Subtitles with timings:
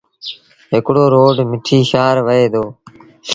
[0.73, 2.65] هڪڙوروڊ مٺيٚ شآهر وهي دو۔